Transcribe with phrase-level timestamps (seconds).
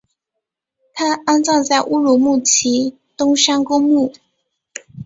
[0.95, 4.11] 他安葬在乌鲁木齐东山公墓。